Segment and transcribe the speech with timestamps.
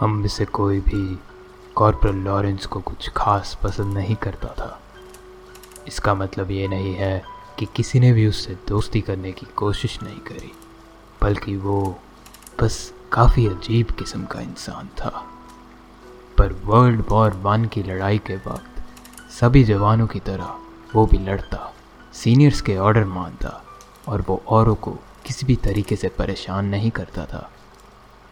[0.00, 1.18] हम में से कोई भी
[1.76, 4.80] कॉर्पोरल लॉरेंस को कुछ खास पसंद नहीं करता था।
[5.88, 7.22] इसका मतलब ये नहीं है
[7.58, 10.52] कि किसी ने भी उससे दोस्ती करने की कोशिश नहीं करी,
[11.22, 11.98] बल्कि वो
[12.62, 15.24] बस काफ़ी अजीब किस्म का इंसान था।
[16.38, 18.82] पर वर्ल्ड वॉर वन की लड़ाई के वक्त
[19.30, 20.56] सभी जवानों की तरह
[20.94, 21.72] वो भी लड़ता,
[22.12, 23.62] सीनियर्स के ऑर्डर मानता
[24.08, 27.50] और वो औरों को किसी भी तरीके से परेशान नहीं करता था।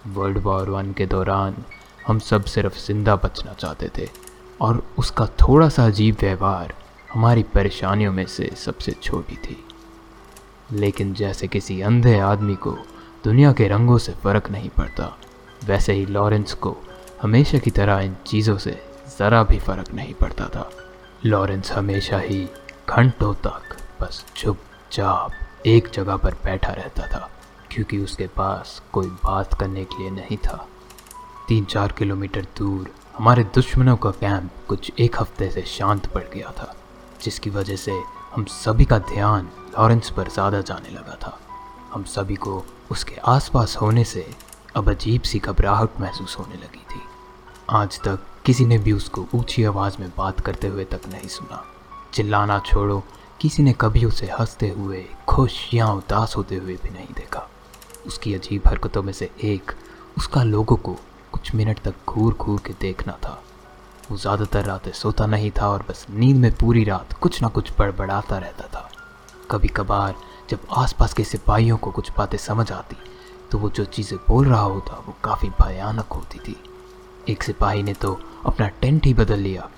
[0.07, 1.57] वर्ल्ड वॉर वन के दौरान
[2.07, 4.09] हम सब सिर्फ़ ज़िंदा बचना चाहते थे
[4.61, 6.75] और उसका थोड़ा सा अजीब व्यवहार
[7.13, 9.57] हमारी परेशानियों में से सबसे छोटी थी।
[10.73, 12.77] लेकिन जैसे किसी अंधे आदमी को
[13.25, 15.17] दुनिया के रंगों से फ़र्क नहीं पड़ता,
[15.65, 16.77] वैसे ही लॉरेंस को
[17.23, 18.79] हमेशा की तरह इन चीज़ों से
[19.19, 20.71] ज़रा भी फ़र्क नहीं पड़ता था।
[21.27, 22.45] लॉरेंस हमेशा ही
[22.89, 27.29] घंटों तक बस चुपचाप एक जगह पर बैठा रहता था।
[27.79, 30.57] क्योंकि उसके पास कोई बात करने के लिए नहीं था।
[31.49, 36.51] तीन चार किलोमीटर दूर हमारे दुश्मनों का कैंप कुछ एक हफ़्ते से शांत पड़ गया
[36.51, 36.75] था,
[37.23, 37.93] जिसकी वजह से
[38.35, 41.39] हम सभी का ध्यान लॉरेंस पर ज़्यादा जाने लगा था।
[41.93, 44.27] हम सभी को उसके आसपास होने से
[44.77, 47.01] अब अजीब सी घबराहट महसूस होने लगी थी।
[47.71, 51.65] आज तक किसी ने भी उसको ऊँची आवाज़ में बात करते हुए तक नहीं सुना।
[52.15, 53.03] चिल्लाना छोड़ो,
[53.41, 57.15] किसी ने कभी उसे हँसते हुए, खुश या उदास होते हुए भी नहीं
[58.09, 59.73] उसकी अजीब हरकतों में से एक
[60.19, 60.97] उसका लोगों को
[61.33, 63.43] कुछ मिनट तक घूर घूर के देखना था।
[64.11, 67.73] वो ज़्यादातर रातें सोता नहीं था और बस नींद में पूरी रात कुछ ना कुछ
[67.79, 68.89] बड़बड़ाता रहता था।
[69.51, 70.15] कभी कभार
[70.51, 72.97] जब आसपास के सिपाहियों को कुछ बातें समझ आती
[73.51, 76.57] तो वो जो चीज़ें बोल रहा होता, वो काफ़ी भयानक होती थी।
[77.29, 79.69] एक सिपाही ने तो अपना टेंट ही बदल लिया,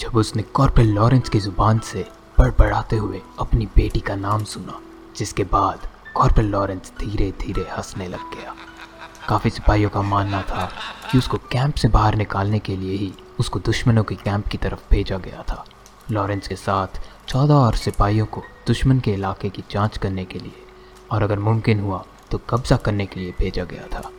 [0.00, 2.06] जब उसने कॉर्पोरल लॉरेंस की ज़ुबान से
[2.38, 4.80] बड़बड़ाते हुए अपनी बेटी का नाम सुना,
[5.16, 8.54] जिसके बाद कॉर्पोरल लॉरेंस धीरे धीरे हंसने लग गया।
[9.28, 10.68] काफ़ी सिपाहियों का मानना था
[11.10, 14.80] कि उसको कैंप से बाहर निकालने के लिए ही उसको दुश्मनों के कैंप की तरफ़
[14.90, 15.64] भेजा गया था।
[16.10, 20.62] लॉरेंस के साथ चौदह और सिपाहियों को दुश्मन के इलाके की जाँच करने के लिए
[21.10, 24.10] और अगर मुमकिन हुआ तो कब्जा करने के लिए भेजा गया था।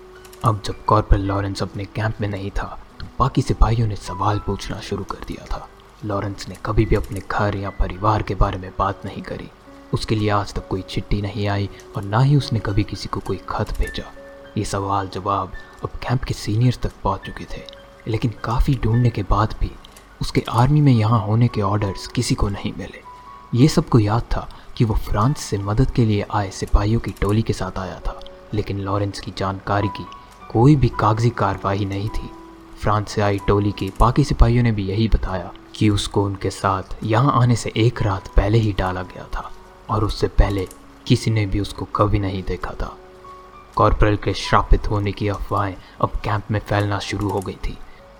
[0.45, 4.79] अब जब कॉर्पोरल लॉरेंस अपने कैंप में नहीं था तो बाकी सिपाहियों ने सवाल पूछना
[4.81, 5.67] शुरू कर दिया था।
[6.05, 9.49] लॉरेंस ने कभी भी अपने घर या परिवार के बारे में बात नहीं करी।
[9.93, 13.19] उसके लिए आज तक कोई चिट्ठी नहीं आई और ना ही उसने कभी किसी को
[13.19, 14.03] कोई खत भेजा।
[14.57, 15.51] ये सवाल जवाब
[15.83, 17.61] अब कैंप के सीनियर्स तक पहुँच चुके थे,
[18.07, 19.71] लेकिन काफ़ी ढूँढने के बाद भी
[20.21, 23.01] उसके आर्मी में यहाँ होने के ऑर्डर्स किसी को नहीं मिले।
[23.53, 27.41] ये सबको याद था कि वो फ्रांस से मदद के लिए आए सिपाहियों की टोली
[27.41, 28.19] के साथ आया था,
[28.53, 30.05] लेकिन लॉरेंस की जानकारी की
[30.51, 32.29] कोई भी कागज़ी कार्रवाई नहीं थी।
[32.81, 36.95] फ्रांस से आई टोली के बाकी सिपाहियों ने भी यही बताया कि उसको उनके साथ
[37.03, 39.51] यहाँ आने से एक रात पहले ही डाला गया था।
[39.89, 40.67] और उससे पहले
[41.07, 42.97] किसी ने भी उसको कभी नहीं देखा था।
[43.75, 47.77] कॉर्पोरल के श्रापित होने की अफवाहें अब कैंप में फैलना शुरू हो गई थी।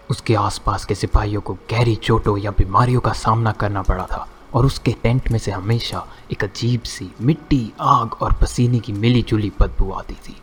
[0.10, 4.66] उसके आसपास के सिपाहियों को गहरी चोटों या बीमारियों का सामना करना पड़ा था और
[4.66, 9.52] उसके टेंट में से हमेशा एक अजीब सी मिट्टी, आग और पसीने की मिली जुली
[9.60, 10.36] बदबू आती थी।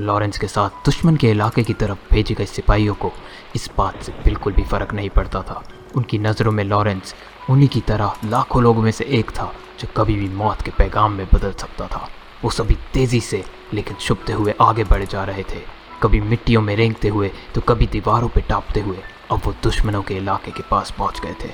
[0.00, 3.12] लॉरेंस के साथ दुश्मन के इलाके की तरफ़ भेजे गए सिपाहियों को
[3.54, 5.62] इस बात से बिल्कुल भी फ़र्क नहीं पड़ता था।
[5.96, 7.14] उनकी नज़रों में लॉरेंस
[7.50, 11.12] उन्हीं की तरह लाखों लोगों में से एक था, जो कभी भी मौत के पैगाम
[11.12, 12.08] में बदल सकता था।
[12.44, 13.44] वो सभी तेज़ी से,
[13.74, 15.60] लेकिन छुपते हुए आगे बढ़े जा रहे थे।
[16.02, 18.98] कभी मिट्टियों में रेंगते हुए तो कभी दीवारों पर टापते हुए,
[19.30, 21.50] अब वो दुश्मनों के इलाके के पास पहुँच गए थे।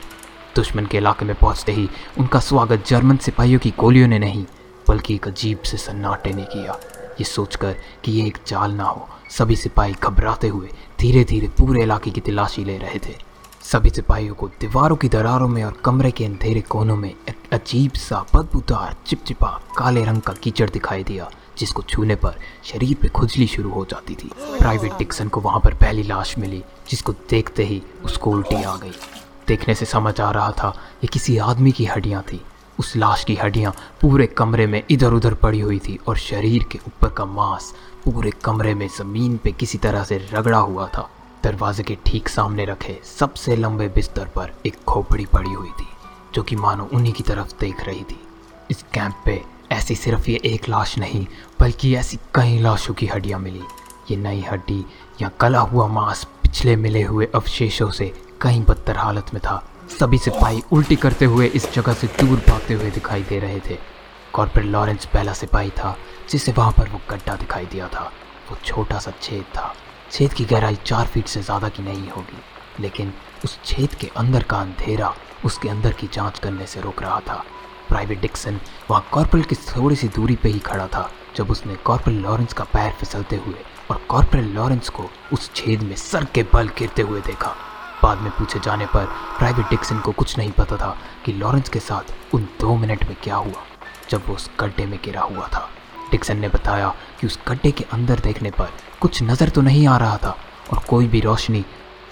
[0.57, 4.45] दुश्मन के इलाके में पहुँचते ही, उनका स्वागत जर्मन सिपाहियों की गोलियों ने नहीं,
[4.89, 6.79] बल्कि एक अजीब से सन्नाटे ने किया।
[7.21, 7.75] ये सोचकर
[8.05, 10.69] कि ये एक चाल ना हो, सभी सिपाही घबराते हुए
[11.01, 13.15] धीरे धीरे पूरे इलाके की तलाशी ले रहे थे।
[13.61, 17.93] सभी सिपाहियों को दीवारों की दरारों में और कमरे के अंधेरे कोनों में एक अजीब
[17.93, 21.29] सा बदबूदार चिपचिपा, काले रंग का कीचड़ दिखाई दिया,
[21.59, 25.75] जिसको छूने पर शरीर पे खुजली शुरू हो जाती थी। प्राइवेट डिक्सन को वहाँ पर
[25.75, 28.93] पहली लाश मिली, जिसको देखते ही उसको उल्टी आ गई।
[29.49, 32.41] देखने से समझ आ रहा था ये किसी आदमी की हड्डियाँ थी।
[32.79, 36.79] उस लाश की हड्डियाँ पूरे कमरे में इधर उधर पड़ी हुई थी और शरीर के
[36.87, 37.73] ऊपर का मांस
[38.05, 41.09] पूरे कमरे में ज़मीन पे किसी तरह से रगड़ा हुआ था।
[41.45, 45.87] दरवाजे के ठीक सामने रखे सबसे लंबे बिस्तर पर एक खोपड़ी पड़ी हुई थी,
[46.35, 48.21] जो कि मानो उन्हीं की तरफ़ देख रही थी।
[48.71, 49.43] इस कैंप पे
[49.73, 51.27] ऐसी सिर्फ़ ये एक लाश नहीं,
[51.61, 53.63] बल्कि ऐसी कई लाशों की हड्डियाँ मिली।
[54.11, 54.85] ये नई हड्डी
[55.23, 59.63] या कला हुआ मांस पिछले मिले हुए अवशेषों से कहीं बदतर हालत में था।
[60.01, 63.79] सभी सिपाही उल्टी करते हुए इस जगह से दूर भागते हुए दिखाई दे रहे थे।
[64.33, 65.97] कॉर्पोरल लॉरेंस पहला सिपाही था,
[66.31, 68.13] जिसे वहाँ पर वो गड्ढा दिखाई दिया था।
[68.51, 69.75] वो छोटा सा छेद था।
[70.11, 72.39] छेद की गहराई चार फीट से ज़्यादा की नहीं होगी,
[72.81, 73.13] लेकिन
[73.45, 75.15] उस छेद के अंदर का अंधेरा
[75.45, 77.45] उसके अंदर की जाँच करने से रोक रहा था।
[77.89, 78.59] प्राइवेट डिक्सन
[78.91, 82.65] वहाँ कॉर्पोरल की थोड़ी सी दूरी पे ही खड़ा था, जब उसने कॉर्पोरल लॉरेंस का
[82.65, 87.21] पैर फिसलते हुए और कॉर्पोरल लॉरेंस को उस छेद में सर के बल गिरते हुए
[87.21, 87.55] देखा।
[88.03, 89.07] बाद में पूछे जाने पर
[89.39, 93.17] प्राइवेट डिक्सन को कुछ नहीं पता था कि लॉरेंस के साथ उन दो मिनट में
[93.23, 93.65] क्या हुआ,
[94.11, 95.69] जब वो उस गड्ढे में गिरा हुआ था।
[96.11, 98.71] डिक्सन ने बताया कि उस गड्ढे के अंदर देखने पर
[99.01, 100.37] कुछ नज़र तो नहीं आ रहा था
[100.73, 101.65] और कोई भी रोशनी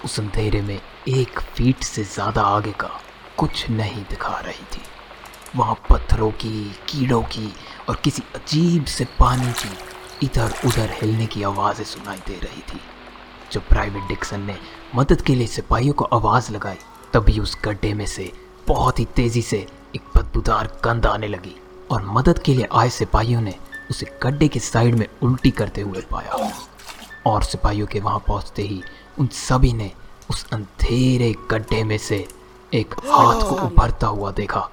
[0.05, 2.89] उस अंधेरे में एक फीट से ज़्यादा आगे का
[3.37, 4.81] कुछ नहीं दिखा रही थी।
[5.55, 7.53] वहाँ पत्थरों की, कीड़ों की
[7.89, 12.79] और किसी अजीब से पानी की इधर उधर हिलने की आवाज़ें सुनाई दे रही थी।
[13.51, 14.55] जब प्राइवेट डिक्सन ने
[14.95, 16.77] मदद के लिए सिपाहियों को आवाज़ लगाई,
[17.13, 18.31] तभी उस गड्ढे में से
[18.67, 19.65] बहुत ही तेज़ी से
[19.95, 21.55] एक बदबूदार गंध आने लगी
[21.91, 23.55] और मदद के लिए आए सिपाहियों ने
[23.91, 26.49] उसे गड्ढे के साइड में उल्टी करते हुए पाया।
[27.27, 28.81] और सिपाहियों के वहाँ पहुँचते ही
[29.19, 29.91] उन सभी ने
[30.29, 32.27] उस अंधेरे गड्ढे में से
[32.73, 34.69] एक हाथ को उभरता हुआ देखा।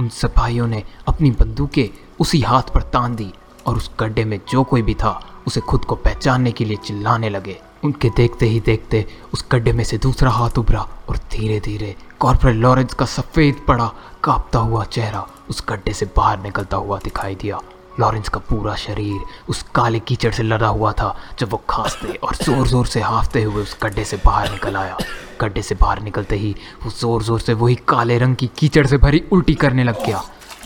[0.00, 1.88] उन सिपाहियों ने अपनी बंदूकें
[2.20, 3.32] उसी हाथ पर तान दी
[3.66, 7.28] और उस गड्ढे में जो कोई भी था, उसे खुद को पहचानने के लिए चिल्लाने
[7.28, 11.94] लगे। उनके देखते ही देखते उस गड्ढे में से दूसरा हाथ उभरा और धीरे धीरे
[12.20, 13.90] कॉर्पोरल लॉरेंस का सफ़ेद पड़ा
[14.24, 17.60] कांपता हुआ चेहरा उस गड्ढे से बाहर निकलता हुआ दिखाई दिया।
[18.00, 22.34] लॉरेंस का पूरा शरीर उस काले कीचड़ से लदा हुआ था, जब वो खांसते और
[22.36, 24.96] ज़ोर ज़ोर से हाफते हुए उस गड्ढे से बाहर निकल आया।
[25.40, 26.54] गड्ढे से बाहर निकलते ही
[26.84, 30.22] वो ज़ोर ज़ोर से वही काले रंग की कीचड़ से भरी उल्टी करने लग गया।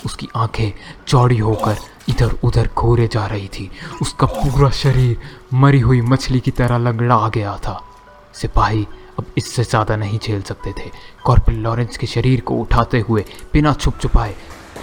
[0.06, 0.72] उसकी आँखें
[1.08, 1.76] चौड़ी होकर
[2.08, 3.70] इधर उधर घोरे जा रही थी।
[4.02, 5.16] उसका पूरा शरीर
[5.54, 7.80] मरी हुई मछली की तरह लंगड़ा गया था।
[8.34, 8.86] सिपाही
[9.18, 10.90] अब इससे ज़्यादा नहीं झेल सकते थे।
[11.24, 14.34] कॉर्पोरल लॉरेंस के शरीर को उठाते हुए बिना छुप छुपाए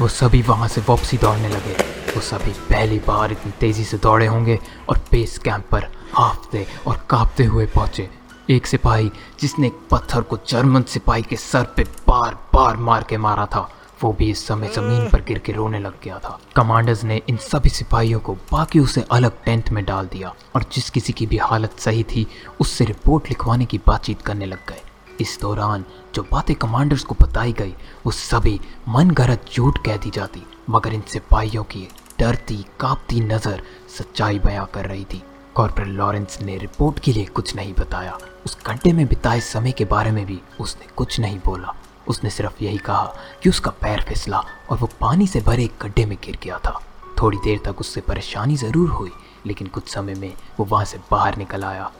[0.01, 4.27] वो सभी वहाँ से वापसी दौड़ने लगे। वो सभी पहली बार इतनी तेज़ी से दौड़े
[4.27, 4.59] होंगे
[4.89, 8.09] और बेस कैंप पर हाफते और कांपते हुए पहुँचे।
[8.49, 13.17] एक सिपाही, जिसने एक पत्थर को जर्मन सिपाही के सर पे बार बार मार के
[13.17, 13.69] मारा था,
[14.03, 17.37] वो भी इस समय ज़मीन पर गिर के रोने लग गया था। कमांडर्स ने इन
[17.37, 21.37] सभी सिपाहियों को बाकी उसे अलग टेंट में डाल दिया और जिस किसी की भी
[21.37, 22.27] हालत सही थी,
[22.59, 24.81] उससे रिपोर्ट लिखवाने की बातचीत करने लग गए।
[25.21, 25.83] इस दौरान
[26.15, 27.73] जो बातें कमांडर्स को बताई गई,
[28.05, 28.59] वो सभी
[28.89, 31.87] मन गरत झूठ कह दी जाती, मगर इन सिपाहियों की
[32.19, 33.61] डरती, कांपती नज़र
[33.97, 35.21] सच्चाई बयां कर रही थी।
[35.55, 39.85] कॉर्पोरल लॉरेंस ने रिपोर्ट के लिए कुछ नहीं बताया। उस घंटे में बिताए समय के
[39.85, 41.73] बारे में भी उसने कुछ नहीं बोला।
[42.07, 43.13] उसने सिर्फ़ यही कहा
[43.43, 46.79] कि उसका पैर फिसला और वो पानी से भरे एक गड्ढे में गिर गया था।
[47.21, 49.11] थोड़ी देर तक उससे परेशानी ज़रूर हुई,
[49.45, 51.91] लेकिन कुछ समय में वो वहाँ से बाहर निकल आया।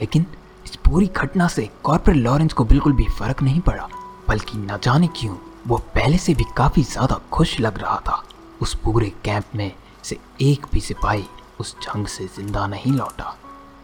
[0.00, 0.26] लेकिन
[0.66, 3.88] इस पूरी घटना से कॉर्पोरल लॉरेंस को बिल्कुल भी फ़र्क नहीं पड़ा,
[4.28, 8.22] बल्कि न जाने क्यों वो पहले से भी काफ़ी ज़्यादा खुश लग रहा था।
[8.62, 9.72] उस पूरे कैंप में
[10.04, 11.24] से एक भी सिपाही
[11.60, 13.34] उस जंग से ज़िंदा नहीं लौटा।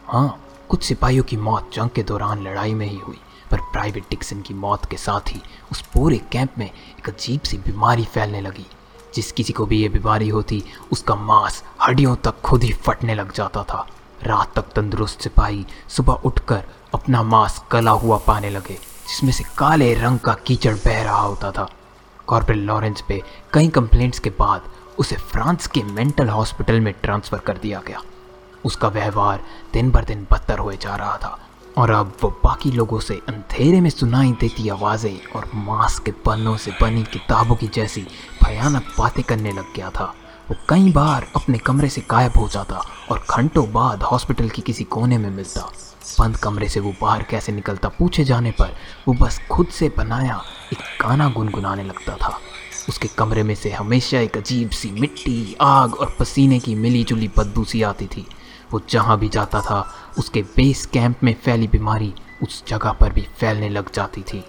[0.06, 3.18] हाँ कुछ सिपाहियों की मौत जंग के दौरान लड़ाई में ही हुई,
[3.50, 5.40] पर प्राइवेट डिक्सन की मौत के साथ ही
[5.72, 8.66] उस पूरे कैंप में एक अजीब सी बीमारी फैलने लगी।
[9.14, 10.62] जिस किसी को भी ये बीमारी होती,
[10.92, 13.86] उसका मांस हड्डियों तक खुद ही फटने लग जाता था।
[14.24, 16.64] रात तक तंदुरुस्त सिपाही सुबह उठकर
[16.94, 18.74] अपना मांस गला हुआ पाने लगे,
[19.08, 21.68] जिसमें से काले रंग का कीचड़ बह रहा होता था।
[22.30, 23.22] कॉर्पोरल लॉरेंस पे
[23.52, 28.02] कई कंप्लेंट्स के बाद उसे फ्रांस के मेंटल हॉस्पिटल में ट्रांसफ़र कर दिया गया।
[28.64, 29.40] उसका व्यवहार
[29.72, 31.38] दिन भर दिन बदतर होए जा रहा था
[31.78, 36.56] और अब वो बाकी लोगों से अंधेरे में सुनाई देती आवाज़ें और मांस के पन्नों
[36.56, 38.06] से बनी किताबों की जैसी
[38.44, 40.14] भयानक बातें करने लग गया था।
[40.50, 42.76] वो कई बार अपने कमरे से गायब हो जाता
[43.10, 45.60] और घंटों बाद हॉस्पिटल की किसी कोने में मिलता।
[46.20, 48.74] बंद कमरे से वो बाहर कैसे निकलता पूछे जाने पर
[49.08, 50.40] वो बस खुद से बनाया
[50.72, 52.38] एक गाना गुनगुनाने लगता था।
[52.88, 57.28] उसके कमरे में से हमेशा एक अजीब सी मिट्टी, आग और पसीने की मिली जुली
[57.38, 58.26] बदबू सी आती थी।
[58.72, 59.86] वो जहाँ भी जाता था,
[60.18, 64.44] उसके बेस कैंप में फैली बीमारी उस जगह पर भी फैलने लग जाती थी।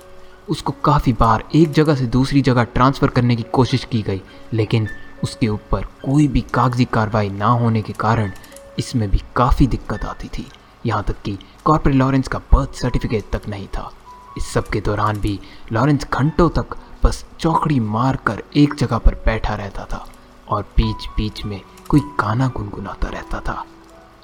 [0.50, 4.22] उसको काफ़ी बार एक जगह से दूसरी जगह ट्रांसफ़र करने की कोशिश की गई,
[4.54, 4.88] लेकिन
[5.24, 8.32] उसके ऊपर कोई भी कागज़ी कार्रवाई ना होने के कारण
[8.80, 10.46] इसमें भी काफ़ी दिक्कत आती थी।
[10.86, 13.92] यहाँ तक कि कॉर्पोरेट लॉरेंस का बर्थ सर्टिफिकेट तक नहीं था।
[14.38, 15.40] इस सब के दौरान भी
[15.72, 20.06] लॉरेंस घंटों तक बस चौकड़ी मार कर एक जगह पर बैठा रहता था
[20.48, 21.60] और बीच बीच में
[21.90, 23.64] कोई गाना गुनगुनाता रहता था।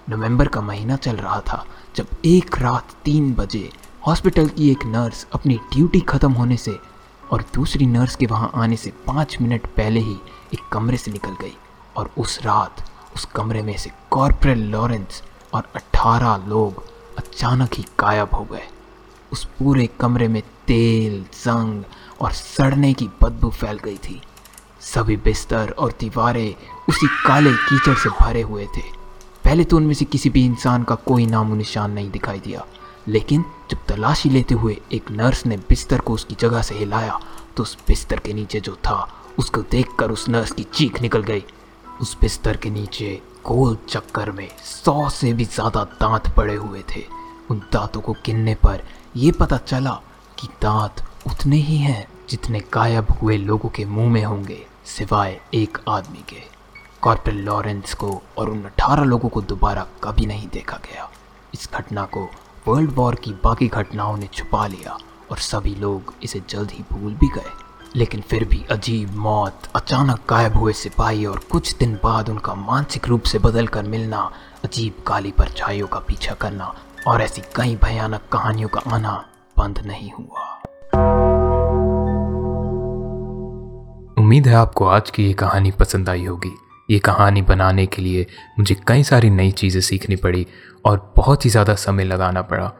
[0.09, 3.69] नवंबर का महीना चल रहा था जब एक रात तीन बजे
[4.07, 6.77] हॉस्पिटल की एक नर्स अपनी ड्यूटी ख़त्म होने से
[7.31, 10.13] और दूसरी नर्स के वहाँ आने से पाँच मिनट पहले ही
[10.53, 11.53] एक कमरे से निकल गई
[11.97, 16.83] और उस रात उस कमरे में से कॉर्पोरल लॉरेंस और अट्ठारह लोग
[17.17, 18.67] अचानक ही गायब हो गए।
[19.31, 21.83] उस पूरे कमरे में तेल, जंग
[22.21, 24.21] और सड़ने की बदबू फैल गई थी।
[24.81, 26.55] सभी बिस्तर और दीवारें
[26.89, 28.81] उसी काले कीचड़ से भरे हुए थे।
[29.43, 32.65] पहले तो उनमें से किसी भी इंसान का कोई नामो निशान नहीं दिखाई दिया।
[33.07, 37.19] लेकिन जब तलाशी लेते हुए एक नर्स ने बिस्तर को उसकी जगह से हिलाया
[37.57, 39.07] तो उस बिस्तर के नीचे जो था,
[39.39, 41.43] उसको देखकर उस नर्स की चीख निकल गई।
[42.01, 43.09] उस बिस्तर के नीचे
[43.45, 47.03] गोल चक्कर में सौ से भी ज़्यादा दांत पड़े हुए थे।
[47.51, 48.83] उन दांतों को गिनने पर
[49.15, 49.91] यह पता चला
[50.39, 55.77] कि दांत उतने ही हैं जितने गायब हुए लोगों के मुँह में होंगे, सिवाय एक
[55.89, 56.41] आदमी के।
[57.01, 61.09] कॉर्पोरल लॉरेंस को और उन अठारह लोगों को दोबारा कभी नहीं देखा गया।
[61.53, 62.29] इस घटना को
[62.67, 64.97] वर्ल्ड वॉर की बाकी घटनाओं ने छुपा लिया
[65.31, 67.51] और सभी लोग इसे जल्द ही भूल भी गए।
[67.95, 73.07] लेकिन फिर भी अजीब मौत, अचानक गायब हुए सिपाही और कुछ दिन बाद उनका मानसिक
[73.07, 74.31] रूप से बदल कर मिलना,
[74.65, 76.73] अजीब काली परछाइयों का पीछा करना
[77.07, 79.25] और ऐसी कई भयानक कहानियों का आना
[79.57, 80.53] बंद नहीं हुआ।
[84.17, 86.55] उम्मीद है आपको आज की ये कहानी पसंद आई होगी।
[86.89, 88.25] ये कहानी बनाने के लिए
[88.59, 90.45] मुझे कई सारी नई चीज़ें सीखनी पड़ी
[90.85, 92.71] और बहुत ही ज़्यादा समय लगाना पड़ा।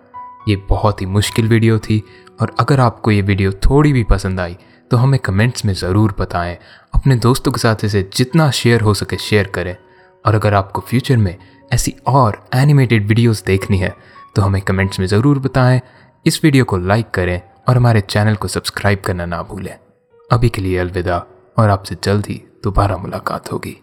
[0.47, 2.01] ये बहुत ही मुश्किल वीडियो थी
[2.41, 4.55] और अगर आपको ये वीडियो थोड़ी भी पसंद आई
[4.91, 6.57] तो हमें कमेंट्स में ज़रूर बताएँ।
[6.93, 9.75] अपने दोस्तों के साथ इसे जितना शेयर हो सके शेयर करें।
[10.25, 11.35] और अगर आपको फ्यूचर में
[11.71, 13.95] ऐसी और एनिमेटेड वीडियोस देखनी है
[14.35, 15.81] तो हमें कमेंट्स में ज़रूर बताएँ।
[16.25, 19.75] इस वीडियो को लाइक करें और हमारे चैनल को सब्सक्राइब करना ना भूलें।
[20.29, 21.25] अभी के लिए अलविदा
[21.57, 23.75] और आपसे जल्द ही दोबारा मुलाकात होगी।